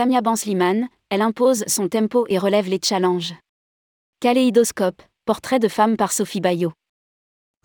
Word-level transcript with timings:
Samia 0.00 0.22
Bansliman, 0.22 0.88
elle 1.10 1.20
impose 1.20 1.62
son 1.66 1.86
tempo 1.90 2.24
et 2.30 2.38
relève 2.38 2.66
les 2.66 2.80
challenges. 2.82 3.34
Kaléidoscope, 4.20 5.02
portrait 5.26 5.58
de 5.58 5.68
femme 5.68 5.98
par 5.98 6.10
Sophie 6.10 6.40
Bayot. 6.40 6.72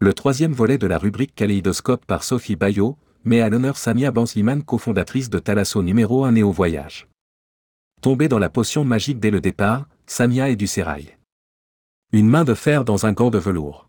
Le 0.01 0.13
troisième 0.13 0.51
volet 0.51 0.77
de 0.77 0.85
la 0.85 0.97
rubrique 0.97 1.33
Kaléidoscope 1.33 2.05
par 2.05 2.25
Sophie 2.25 2.57
Bayot 2.57 2.97
met 3.23 3.39
à 3.39 3.47
l'honneur 3.47 3.77
Samia 3.77 4.11
Bansliman, 4.11 4.63
cofondatrice 4.63 5.29
de 5.29 5.39
Thalasso 5.39 5.81
numéro 5.81 6.25
1 6.25 6.33
Néo 6.33 6.51
Voyage. 6.51 7.07
Tombée 8.01 8.27
dans 8.27 8.37
la 8.37 8.49
potion 8.49 8.83
magique 8.83 9.21
dès 9.21 9.31
le 9.31 9.39
départ, 9.39 9.87
Samia 10.05 10.49
est 10.49 10.57
du 10.57 10.67
sérail. 10.67 11.15
Une 12.11 12.27
main 12.27 12.43
de 12.43 12.53
fer 12.53 12.83
dans 12.83 13.05
un 13.05 13.13
gant 13.13 13.29
de 13.29 13.39
velours. 13.39 13.87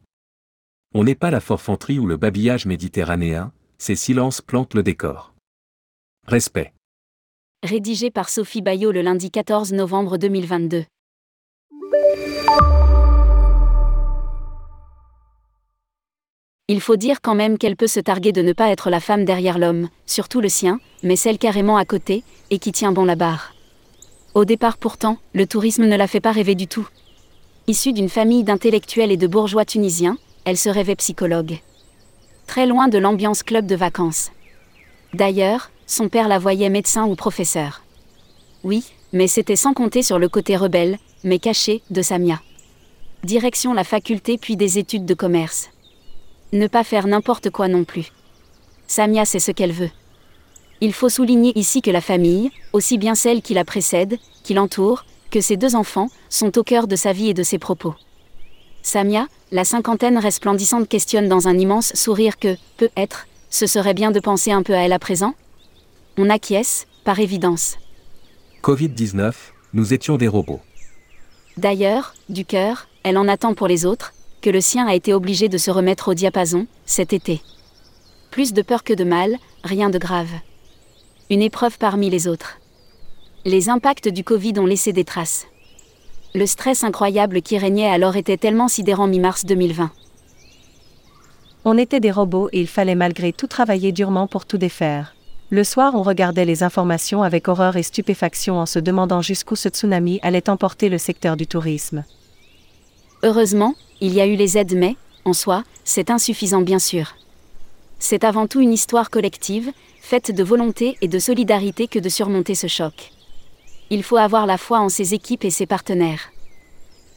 On 0.94 1.02
n'est 1.02 1.16
pas 1.16 1.32
la 1.32 1.40
forfanterie 1.40 1.98
ou 1.98 2.06
le 2.06 2.16
babillage 2.16 2.64
méditerranéen, 2.64 3.50
ces 3.78 3.96
silences 3.96 4.40
plantent 4.40 4.74
le 4.74 4.84
décor. 4.84 5.34
Respect. 6.28 6.75
Rédigé 7.66 8.12
par 8.12 8.28
Sophie 8.28 8.62
Bayot 8.62 8.92
le 8.92 9.02
lundi 9.02 9.28
14 9.28 9.72
novembre 9.72 10.18
2022. 10.18 10.84
Il 16.68 16.80
faut 16.80 16.94
dire 16.94 17.20
quand 17.20 17.34
même 17.34 17.58
qu'elle 17.58 17.74
peut 17.74 17.88
se 17.88 17.98
targuer 17.98 18.30
de 18.30 18.40
ne 18.40 18.52
pas 18.52 18.68
être 18.68 18.88
la 18.88 19.00
femme 19.00 19.24
derrière 19.24 19.58
l'homme, 19.58 19.88
surtout 20.06 20.40
le 20.40 20.48
sien, 20.48 20.78
mais 21.02 21.16
celle 21.16 21.38
carrément 21.38 21.76
à 21.76 21.84
côté, 21.84 22.22
et 22.50 22.60
qui 22.60 22.70
tient 22.70 22.92
bon 22.92 23.04
la 23.04 23.16
barre. 23.16 23.52
Au 24.34 24.44
départ 24.44 24.78
pourtant, 24.78 25.18
le 25.34 25.48
tourisme 25.48 25.86
ne 25.86 25.96
la 25.96 26.06
fait 26.06 26.20
pas 26.20 26.30
rêver 26.30 26.54
du 26.54 26.68
tout. 26.68 26.86
Issue 27.66 27.92
d'une 27.92 28.08
famille 28.08 28.44
d'intellectuels 28.44 29.10
et 29.10 29.16
de 29.16 29.26
bourgeois 29.26 29.64
tunisiens, 29.64 30.18
elle 30.44 30.56
se 30.56 30.68
rêvait 30.68 30.94
psychologue. 30.94 31.58
Très 32.46 32.66
loin 32.66 32.86
de 32.86 32.98
l'ambiance 32.98 33.42
club 33.42 33.66
de 33.66 33.74
vacances. 33.74 34.30
D'ailleurs, 35.14 35.72
son 35.86 36.08
père 36.08 36.28
la 36.28 36.38
voyait 36.38 36.68
médecin 36.68 37.06
ou 37.06 37.14
professeur. 37.14 37.82
Oui, 38.64 38.84
mais 39.12 39.28
c'était 39.28 39.56
sans 39.56 39.72
compter 39.72 40.02
sur 40.02 40.18
le 40.18 40.28
côté 40.28 40.56
rebelle, 40.56 40.98
mais 41.24 41.38
caché, 41.38 41.82
de 41.90 42.02
Samia. 42.02 42.40
Direction 43.24 43.72
la 43.72 43.84
faculté 43.84 44.38
puis 44.38 44.56
des 44.56 44.78
études 44.78 45.06
de 45.06 45.14
commerce. 45.14 45.70
Ne 46.52 46.66
pas 46.66 46.84
faire 46.84 47.06
n'importe 47.06 47.50
quoi 47.50 47.68
non 47.68 47.84
plus. 47.84 48.12
Samia 48.86 49.24
sait 49.24 49.40
ce 49.40 49.52
qu'elle 49.52 49.72
veut. 49.72 49.90
Il 50.80 50.92
faut 50.92 51.08
souligner 51.08 51.58
ici 51.58 51.80
que 51.82 51.90
la 51.90 52.00
famille, 52.00 52.50
aussi 52.72 52.98
bien 52.98 53.14
celle 53.14 53.40
qui 53.40 53.54
la 53.54 53.64
précède, 53.64 54.18
qui 54.42 54.54
l'entoure, 54.54 55.04
que 55.30 55.40
ses 55.40 55.56
deux 55.56 55.74
enfants, 55.74 56.08
sont 56.28 56.56
au 56.58 56.62
cœur 56.62 56.86
de 56.86 56.96
sa 56.96 57.12
vie 57.12 57.30
et 57.30 57.34
de 57.34 57.42
ses 57.42 57.58
propos. 57.58 57.94
Samia, 58.82 59.26
la 59.50 59.64
cinquantaine 59.64 60.18
resplendissante 60.18 60.88
questionne 60.88 61.28
dans 61.28 61.48
un 61.48 61.58
immense 61.58 61.94
sourire 61.94 62.38
que, 62.38 62.56
peut-être, 62.76 63.26
ce 63.50 63.66
serait 63.66 63.94
bien 63.94 64.10
de 64.10 64.20
penser 64.20 64.52
un 64.52 64.62
peu 64.62 64.74
à 64.74 64.80
elle 64.80 64.92
à 64.92 64.98
présent 64.98 65.34
On 66.18 66.30
acquiesce, 66.30 66.86
par 67.04 67.20
évidence. 67.20 67.76
Covid-19, 68.62 69.34
nous 69.74 69.92
étions 69.92 70.16
des 70.16 70.28
robots. 70.28 70.62
D'ailleurs, 71.58 72.14
du 72.30 72.46
cœur, 72.46 72.88
elle 73.02 73.18
en 73.18 73.28
attend 73.28 73.52
pour 73.52 73.68
les 73.68 73.84
autres, 73.84 74.14
que 74.40 74.48
le 74.48 74.62
sien 74.62 74.86
a 74.86 74.94
été 74.94 75.12
obligé 75.12 75.50
de 75.50 75.58
se 75.58 75.70
remettre 75.70 76.08
au 76.08 76.14
diapason, 76.14 76.66
cet 76.86 77.12
été. 77.12 77.42
Plus 78.30 78.54
de 78.54 78.62
peur 78.62 78.82
que 78.82 78.94
de 78.94 79.04
mal, 79.04 79.36
rien 79.62 79.90
de 79.90 79.98
grave. 79.98 80.30
Une 81.28 81.42
épreuve 81.42 81.76
parmi 81.76 82.08
les 82.08 82.28
autres. 82.28 82.60
Les 83.44 83.68
impacts 83.68 84.08
du 84.08 84.24
Covid 84.24 84.54
ont 84.58 84.66
laissé 84.66 84.94
des 84.94 85.04
traces. 85.04 85.46
Le 86.34 86.46
stress 86.46 86.82
incroyable 86.82 87.42
qui 87.42 87.58
régnait 87.58 87.90
alors 87.90 88.16
était 88.16 88.36
tellement 88.36 88.68
sidérant 88.68 89.06
mi-mars 89.06 89.44
2020. 89.44 89.90
On 91.66 91.76
était 91.76 92.00
des 92.00 92.10
robots 92.10 92.48
et 92.52 92.60
il 92.60 92.68
fallait 92.68 92.94
malgré 92.94 93.32
tout 93.32 93.48
travailler 93.48 93.92
durement 93.92 94.26
pour 94.26 94.46
tout 94.46 94.58
défaire. 94.58 95.15
Le 95.50 95.62
soir, 95.62 95.94
on 95.94 96.02
regardait 96.02 96.44
les 96.44 96.64
informations 96.64 97.22
avec 97.22 97.46
horreur 97.46 97.76
et 97.76 97.84
stupéfaction 97.84 98.58
en 98.58 98.66
se 98.66 98.80
demandant 98.80 99.22
jusqu'où 99.22 99.54
ce 99.54 99.68
tsunami 99.68 100.18
allait 100.22 100.50
emporter 100.50 100.88
le 100.88 100.98
secteur 100.98 101.36
du 101.36 101.46
tourisme. 101.46 102.04
Heureusement, 103.22 103.74
il 104.00 104.12
y 104.12 104.20
a 104.20 104.26
eu 104.26 104.34
les 104.34 104.58
aides, 104.58 104.74
mais, 104.74 104.96
en 105.24 105.32
soi, 105.32 105.62
c'est 105.84 106.10
insuffisant 106.10 106.62
bien 106.62 106.80
sûr. 106.80 107.14
C'est 108.00 108.24
avant 108.24 108.48
tout 108.48 108.60
une 108.60 108.72
histoire 108.72 109.08
collective, 109.08 109.70
faite 110.00 110.32
de 110.32 110.42
volonté 110.42 110.98
et 111.00 111.08
de 111.08 111.18
solidarité 111.18 111.86
que 111.86 112.00
de 112.00 112.08
surmonter 112.08 112.56
ce 112.56 112.66
choc. 112.66 113.12
Il 113.88 114.02
faut 114.02 114.16
avoir 114.16 114.46
la 114.46 114.58
foi 114.58 114.80
en 114.80 114.88
ses 114.88 115.14
équipes 115.14 115.44
et 115.44 115.50
ses 115.50 115.66
partenaires. 115.66 116.32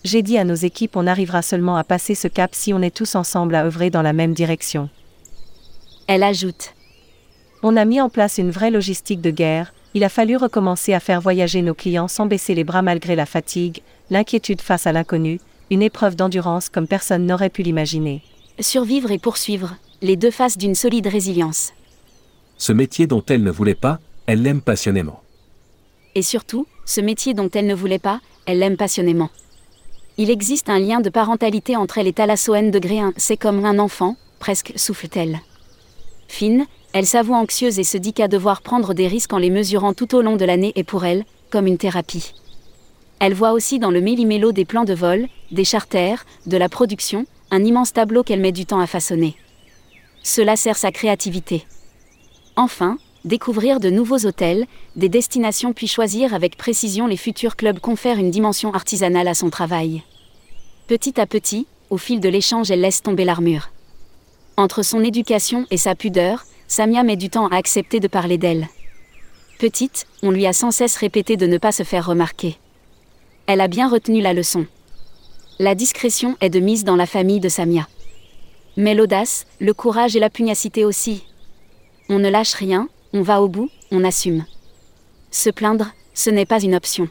J'ai 0.03 0.21
dit 0.21 0.37
à 0.37 0.43
nos 0.43 0.55
équipes 0.55 0.95
on 0.95 1.07
arrivera 1.07 1.41
seulement 1.41 1.77
à 1.77 1.83
passer 1.83 2.13
ce 2.13 2.27
cap 2.27 2.51
si 2.53 2.73
on 2.73 2.81
est 2.81 2.95
tous 2.95 3.15
ensemble 3.15 3.55
à 3.55 3.65
œuvrer 3.65 3.89
dans 3.89 4.03
la 4.03 4.13
même 4.13 4.33
direction. 4.33 4.87
Elle 6.07 6.23
ajoute. 6.23 6.73
On 7.61 7.75
a 7.75 7.83
mis 7.83 7.99
en 7.99 8.09
place 8.09 8.37
une 8.37 8.51
vraie 8.51 8.71
logistique 8.71 9.19
de 9.19 9.31
guerre, 9.31 9.73
il 9.93 10.05
a 10.05 10.09
fallu 10.09 10.37
recommencer 10.37 10.93
à 10.93 11.01
faire 11.01 11.19
voyager 11.19 11.61
nos 11.61 11.73
clients 11.73 12.07
sans 12.07 12.25
baisser 12.25 12.55
les 12.55 12.63
bras 12.63 12.81
malgré 12.81 13.15
la 13.17 13.25
fatigue, 13.25 13.81
l'inquiétude 14.09 14.61
face 14.61 14.87
à 14.87 14.93
l'inconnu, 14.93 15.41
une 15.69 15.81
épreuve 15.81 16.15
d'endurance 16.15 16.69
comme 16.69 16.87
personne 16.87 17.25
n'aurait 17.25 17.49
pu 17.49 17.63
l'imaginer. 17.63 18.21
Survivre 18.59 19.11
et 19.11 19.19
poursuivre, 19.19 19.75
les 20.01 20.15
deux 20.15 20.31
faces 20.31 20.57
d'une 20.57 20.75
solide 20.75 21.07
résilience. 21.07 21.73
Ce 22.57 22.71
métier 22.71 23.07
dont 23.07 23.23
elle 23.27 23.43
ne 23.43 23.51
voulait 23.51 23.75
pas, 23.75 23.99
elle 24.25 24.41
l'aime 24.41 24.61
passionnément. 24.61 25.21
Et 26.15 26.21
surtout, 26.21 26.65
ce 26.85 27.01
métier 27.01 27.33
dont 27.33 27.49
elle 27.53 27.67
ne 27.67 27.75
voulait 27.75 27.99
pas, 27.99 28.21
elle 28.45 28.59
l'aime 28.59 28.77
passionnément. 28.77 29.29
Il 30.17 30.29
existe 30.29 30.69
un 30.69 30.79
lien 30.79 31.01
de 31.01 31.09
parentalité 31.09 31.75
entre 31.75 31.97
elle 31.97 32.07
et 32.07 32.13
Thalassoène 32.13 32.71
de 32.71 32.79
Gréin, 32.79 33.13
c'est 33.17 33.37
comme 33.37 33.65
un 33.65 33.79
enfant, 33.79 34.15
presque 34.39 34.73
souffle-t-elle. 34.75 35.39
Fine, 36.29 36.67
elle 36.93 37.07
s'avoue 37.07 37.33
anxieuse 37.33 37.79
et 37.79 37.83
se 37.83 37.97
dit 37.97 38.13
qu'à 38.13 38.29
devoir 38.29 38.61
prendre 38.61 38.93
des 38.93 39.07
risques 39.07 39.33
en 39.33 39.39
les 39.39 39.49
mesurant 39.49 39.93
tout 39.93 40.15
au 40.15 40.21
long 40.21 40.37
de 40.37 40.45
l'année 40.45 40.71
est 40.75 40.83
pour 40.83 41.03
elle, 41.03 41.25
comme 41.49 41.67
une 41.67 41.77
thérapie. 41.77 42.33
Elle 43.19 43.33
voit 43.33 43.51
aussi 43.51 43.79
dans 43.79 43.91
le 43.91 43.99
méli-mélo 43.99 44.53
des 44.53 44.63
plans 44.63 44.85
de 44.85 44.93
vol, 44.93 45.27
des 45.51 45.65
charters, 45.65 46.25
de 46.45 46.55
la 46.55 46.69
production, 46.69 47.25
un 47.51 47.65
immense 47.65 47.91
tableau 47.91 48.23
qu'elle 48.23 48.39
met 48.39 48.53
du 48.53 48.65
temps 48.65 48.79
à 48.79 48.87
façonner. 48.87 49.35
Cela 50.23 50.55
sert 50.55 50.77
sa 50.77 50.91
créativité. 50.91 51.65
Enfin, 52.55 52.97
découvrir 53.25 53.79
de 53.79 53.89
nouveaux 53.89 54.25
hôtels, 54.25 54.67
des 54.95 55.09
destinations 55.09 55.73
puis 55.73 55.87
choisir 55.87 56.33
avec 56.33 56.57
précision 56.57 57.07
les 57.07 57.17
futurs 57.17 57.55
clubs 57.55 57.79
confèrent 57.79 58.19
une 58.19 58.31
dimension 58.31 58.73
artisanale 58.73 59.27
à 59.27 59.33
son 59.33 59.49
travail. 59.49 60.03
Petit 60.87 61.19
à 61.19 61.25
petit, 61.25 61.67
au 61.89 61.97
fil 61.97 62.19
de 62.19 62.29
l'échange, 62.29 62.71
elle 62.71 62.81
laisse 62.81 63.01
tomber 63.01 63.25
l'armure. 63.25 63.69
Entre 64.59 64.83
son 64.83 65.05
éducation 65.05 65.65
et 65.71 65.77
sa 65.77 65.95
pudeur, 65.95 66.43
Samia 66.67 67.03
met 67.03 67.15
du 67.15 67.29
temps 67.29 67.47
à 67.47 67.55
accepter 67.55 68.01
de 68.01 68.09
parler 68.09 68.37
d'elle. 68.37 68.67
Petite, 69.57 70.05
on 70.21 70.31
lui 70.31 70.45
a 70.45 70.51
sans 70.51 70.71
cesse 70.71 70.97
répété 70.97 71.37
de 71.37 71.47
ne 71.47 71.57
pas 71.57 71.71
se 71.71 71.83
faire 71.83 72.05
remarquer. 72.05 72.57
Elle 73.47 73.61
a 73.61 73.69
bien 73.69 73.87
retenu 73.87 74.19
la 74.19 74.33
leçon. 74.33 74.65
La 75.59 75.75
discrétion 75.75 76.35
est 76.41 76.49
de 76.49 76.59
mise 76.59 76.83
dans 76.83 76.97
la 76.97 77.05
famille 77.05 77.39
de 77.39 77.47
Samia. 77.47 77.87
Mais 78.75 78.95
l'audace, 78.95 79.45
le 79.61 79.73
courage 79.73 80.17
et 80.17 80.19
la 80.19 80.29
pugnacité 80.29 80.83
aussi. 80.83 81.23
On 82.09 82.19
ne 82.19 82.27
lâche 82.27 82.53
rien, 82.53 82.89
on 83.13 83.21
va 83.21 83.41
au 83.41 83.47
bout, 83.47 83.69
on 83.91 84.03
assume. 84.03 84.43
Se 85.31 85.49
plaindre, 85.49 85.93
ce 86.13 86.31
n'est 86.31 86.45
pas 86.45 86.61
une 86.61 86.75
option. 86.75 87.07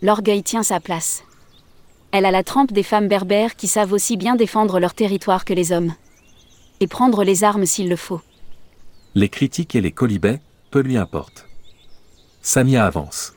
L'orgueil 0.00 0.42
tient 0.42 0.62
sa 0.62 0.80
place. 0.80 1.24
Elle 2.10 2.24
a 2.24 2.30
la 2.30 2.42
trempe 2.42 2.72
des 2.72 2.82
femmes 2.82 3.08
berbères 3.08 3.54
qui 3.54 3.68
savent 3.68 3.92
aussi 3.92 4.16
bien 4.16 4.34
défendre 4.34 4.80
leur 4.80 4.94
territoire 4.94 5.44
que 5.44 5.52
les 5.52 5.70
hommes. 5.70 5.92
Et 6.80 6.86
prendre 6.86 7.24
les 7.24 7.44
armes 7.44 7.66
s'il 7.66 7.88
le 7.88 7.96
faut. 7.96 8.20
Les 9.14 9.28
critiques 9.28 9.74
et 9.74 9.80
les 9.80 9.92
colibets, 9.92 10.40
peu 10.70 10.80
lui 10.80 10.96
importe. 10.96 11.46
Samia 12.42 12.84
avance. 12.84 13.32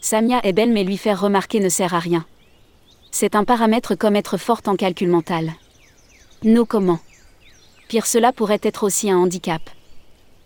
Samia 0.00 0.40
est 0.44 0.52
belle 0.52 0.72
mais 0.72 0.84
lui 0.84 0.96
faire 0.96 1.20
remarquer 1.20 1.60
ne 1.60 1.68
sert 1.68 1.94
à 1.94 1.98
rien. 1.98 2.26
C'est 3.10 3.34
un 3.34 3.44
paramètre 3.44 3.94
comme 3.94 4.16
être 4.16 4.36
forte 4.36 4.68
en 4.68 4.76
calcul 4.76 5.08
mental. 5.08 5.52
Nos 6.44 6.66
comment 6.66 6.98
Pire 7.88 8.06
cela 8.06 8.32
pourrait 8.32 8.60
être 8.62 8.84
aussi 8.84 9.10
un 9.10 9.18
handicap. 9.18 9.62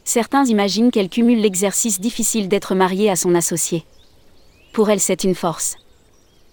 Certains 0.04 0.44
imaginent 0.44 0.90
qu'elle 0.90 1.08
cumule 1.08 1.40
l'exercice 1.40 2.00
difficile 2.00 2.48
d'être 2.48 2.74
mariée 2.74 3.10
à 3.10 3.16
son 3.16 3.34
associé. 3.34 3.84
Pour 4.72 4.90
elle 4.90 5.00
c'est 5.00 5.24
une 5.24 5.34
force. 5.34 5.76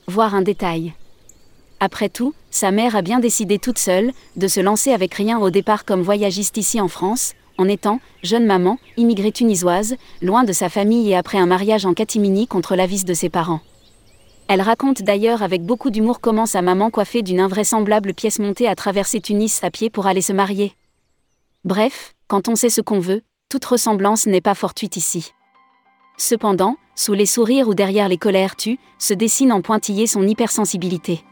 Voir 0.07 0.33
un 0.33 0.41
détail. 0.41 0.93
Après 1.85 2.07
tout, 2.07 2.33
sa 2.49 2.71
mère 2.71 2.95
a 2.95 3.01
bien 3.01 3.19
décidé 3.19 3.59
toute 3.59 3.77
seule 3.77 4.13
de 4.37 4.47
se 4.47 4.61
lancer 4.61 4.93
avec 4.93 5.13
rien 5.15 5.37
au 5.37 5.49
départ 5.49 5.83
comme 5.83 6.01
voyagiste 6.01 6.55
ici 6.55 6.79
en 6.79 6.87
France, 6.87 7.33
en 7.57 7.67
étant, 7.67 7.99
jeune 8.23 8.45
maman, 8.45 8.77
immigrée 8.95 9.33
tunisoise, 9.33 9.97
loin 10.21 10.45
de 10.45 10.53
sa 10.53 10.69
famille 10.69 11.09
et 11.09 11.15
après 11.17 11.37
un 11.37 11.45
mariage 11.45 11.85
en 11.85 11.93
catimini 11.93 12.47
contre 12.47 12.77
l'avis 12.77 13.03
de 13.03 13.13
ses 13.13 13.27
parents. 13.27 13.59
Elle 14.47 14.61
raconte 14.61 15.01
d'ailleurs 15.01 15.43
avec 15.43 15.65
beaucoup 15.65 15.89
d'humour 15.89 16.21
comment 16.21 16.45
sa 16.45 16.61
maman 16.61 16.89
coiffée 16.89 17.21
d'une 17.21 17.41
invraisemblable 17.41 18.13
pièce 18.13 18.39
montée 18.39 18.69
a 18.69 18.75
traversé 18.75 19.19
Tunis 19.19 19.61
à 19.61 19.69
pied 19.69 19.89
pour 19.89 20.07
aller 20.07 20.21
se 20.21 20.31
marier. 20.31 20.77
Bref, 21.65 22.13
quand 22.29 22.47
on 22.47 22.55
sait 22.55 22.69
ce 22.69 22.79
qu'on 22.79 23.01
veut, 23.01 23.23
toute 23.49 23.65
ressemblance 23.65 24.25
n'est 24.25 24.39
pas 24.39 24.55
fortuite 24.55 24.95
ici. 24.95 25.33
Cependant, 26.15 26.77
sous 26.95 27.11
les 27.11 27.25
sourires 27.25 27.67
ou 27.67 27.73
derrière 27.73 28.07
les 28.07 28.17
colères 28.17 28.55
tues, 28.55 28.79
se 28.99 29.13
dessine 29.13 29.51
en 29.51 29.59
pointillé 29.59 30.07
son 30.07 30.25
hypersensibilité. 30.25 31.25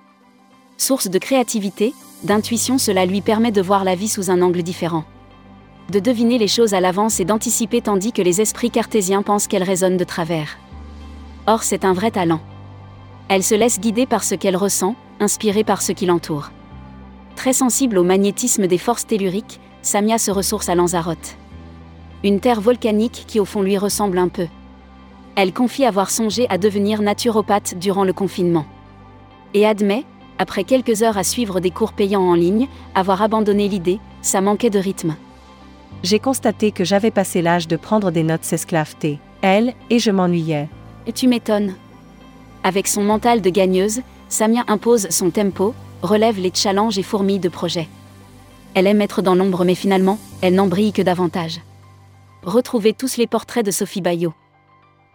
Source 0.82 1.12
de 1.12 1.20
créativité, 1.20 1.94
d'intuition, 2.24 2.80
cela 2.80 3.06
lui 3.06 3.22
permet 3.22 3.52
de 3.52 3.62
voir 3.62 3.84
la 3.84 3.94
vie 3.94 4.08
sous 4.08 4.32
un 4.32 4.42
angle 4.42 4.64
différent 4.64 5.04
de 5.92 6.00
deviner 6.00 6.40
les 6.40 6.48
choses 6.48 6.74
à 6.74 6.80
l'avance 6.80 7.20
et 7.20 7.26
d'anticiper 7.26 7.82
tandis 7.82 8.14
que 8.14 8.24
les 8.24 8.42
esprits 8.42 8.72
cartésiens 8.72 9.22
pensent 9.22 9.46
qu'elles 9.46 9.62
résonnent 9.62 9.98
de 9.98 10.04
travers. 10.04 10.58
Or, 11.46 11.62
c'est 11.62 11.86
un 11.86 11.94
vrai 11.94 12.10
talent. 12.10 12.40
Elle 13.28 13.44
se 13.44 13.54
laisse 13.54 13.80
guider 13.80 14.08
par 14.08 14.24
ce 14.24 14.34
qu'elle 14.34 14.56
ressent, 14.56 14.96
inspirée 15.20 15.64
par 15.64 15.84
ce 15.84 15.92
qui 15.92 16.08
l'entoure. 16.08 16.50
Très 17.36 17.54
sensible 17.54 18.00
au 18.00 18.04
magnétisme 18.04 18.66
des 18.66 18.80
forces 18.80 19.06
telluriques, 19.06 19.60
Samia 19.84 20.18
se 20.18 20.32
ressource 20.32 20.68
à 20.68 20.76
Lanzarote. 20.76 21.36
Une 22.24 22.40
terre 22.40 22.62
volcanique 22.62 23.26
qui 23.28 23.40
au 23.40 23.46
fond 23.46 23.62
lui 23.62 23.78
ressemble 23.78 24.18
un 24.18 24.30
peu. 24.30 24.48
Elle 25.36 25.54
confie 25.54 25.86
avoir 25.86 26.10
songé 26.10 26.48
à 26.50 26.58
devenir 26.58 27.04
naturopathe 27.04 27.78
durant 27.78 28.04
le 28.04 28.14
confinement. 28.14 28.66
Et 29.54 29.68
admet, 29.68 30.06
après 30.42 30.64
quelques 30.64 31.04
heures 31.04 31.20
à 31.20 31.24
suivre 31.24 31.60
des 31.60 31.70
cours 31.70 31.94
payants 31.94 32.24
en 32.24 32.34
ligne, 32.34 32.68
avoir 32.96 33.22
abandonné 33.22 33.68
l'idée, 33.68 34.00
ça 34.24 34.42
manquait 34.42 34.72
de 34.72 34.80
rythme. 34.80 35.16
J'ai 36.02 36.18
constaté 36.18 36.72
que 36.72 36.84
j'avais 36.84 37.12
passé 37.12 37.44
l'âge 37.44 37.68
de 37.68 37.76
prendre 37.76 38.10
des 38.10 38.24
notes 38.24 38.44
s'esclaveter, 38.44 39.20
elle, 39.44 39.76
et 39.92 40.00
je 40.00 40.10
m'ennuyais. 40.10 40.68
Et 41.06 41.14
tu 41.14 41.28
m'étonnes. 41.28 41.76
Avec 42.64 42.88
son 42.88 43.04
mental 43.04 43.42
de 43.42 43.52
gagneuse, 43.52 44.02
Samia 44.30 44.64
impose 44.68 45.10
son 45.12 45.30
tempo, 45.30 45.76
relève 46.02 46.40
les 46.40 46.52
challenges 46.52 46.98
et 46.98 47.04
fourmille 47.04 47.38
de 47.38 47.50
projets. 47.50 47.88
Elle 48.74 48.88
aime 48.88 49.02
être 49.02 49.22
dans 49.22 49.36
l'ombre 49.36 49.64
mais 49.64 49.76
finalement, 49.76 50.18
elle 50.42 50.56
n'en 50.56 50.66
brille 50.66 50.92
que 50.92 51.04
davantage. 51.04 51.62
Retrouvez 52.42 52.94
tous 52.94 53.18
les 53.18 53.28
portraits 53.28 53.64
de 53.64 53.70
Sophie 53.70 54.02
Bayot. 54.02 54.34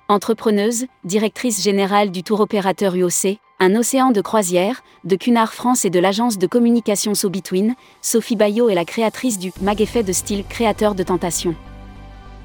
Entrepreneuse, 0.08 0.87
directrice 1.03 1.61
générale 1.61 2.12
du 2.12 2.23
tour 2.23 2.38
opérateur 2.38 2.94
UOC, 2.94 3.41
un 3.58 3.75
océan 3.75 4.12
de 4.12 4.20
croisière, 4.20 4.85
de 5.03 5.17
Cunard 5.17 5.53
France 5.53 5.85
et 5.85 5.91
de 5.91 5.99
l'agence 5.99 6.38
de 6.38 6.47
communication 6.47 7.17
So 7.17 7.29
Between, 7.29 7.75
Sophie 8.03 8.37
Bayot 8.37 8.69
est 8.69 8.76
la 8.76 8.85
créatrice 8.85 9.37
du 9.37 9.50
Mag 9.61 9.81
Effet 9.81 10.05
de 10.05 10.12
style 10.12 10.44
créateur 10.49 10.94
de 10.94 11.03
tentation. 11.03 11.56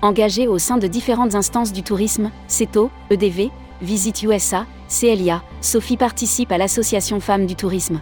Engagée 0.02 0.48
au 0.48 0.58
sein 0.58 0.80
de 0.80 0.88
différentes 0.88 1.36
instances 1.36 1.72
du 1.72 1.84
tourisme, 1.84 2.32
CETO, 2.48 2.90
EDV, 3.12 3.52
Visit 3.84 4.24
USA, 4.24 4.66
CLIA, 4.90 5.44
Sophie 5.62 5.98
participe 5.98 6.52
à 6.52 6.58
l'association 6.58 7.20
Femmes 7.20 7.46
du 7.46 7.56
Tourisme. 7.56 8.02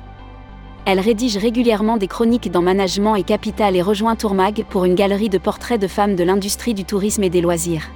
Elle 0.85 1.01
rédige 1.01 1.35
régulièrement 1.35 1.97
des 1.97 2.07
chroniques 2.07 2.49
dans 2.49 2.61
Management 2.61 3.17
et 3.17 3.23
Capital 3.23 3.75
et 3.75 3.81
rejoint 3.81 4.15
Tourmag 4.15 4.63
pour 4.69 4.85
une 4.85 4.95
galerie 4.95 5.27
de 5.27 5.37
portraits 5.37 5.81
de 5.81 5.87
femmes 5.87 6.15
de 6.15 6.23
l'industrie 6.23 6.73
du 6.73 6.85
tourisme 6.85 7.23
et 7.23 7.29
des 7.29 7.41
loisirs. 7.41 7.89